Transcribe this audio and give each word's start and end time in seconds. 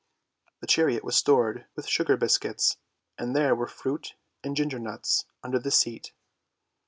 The 0.61 0.65
chariot 0.65 1.03
was 1.03 1.15
stored 1.15 1.67
with 1.75 1.87
sugar 1.87 2.17
biscuits, 2.17 2.77
and 3.19 3.35
there 3.35 3.53
were 3.53 3.67
fruit 3.67 4.15
and 4.43 4.55
ginger 4.57 4.79
nuts 4.79 5.25
under 5.43 5.59
the 5.59 5.69
seat. 5.69 6.11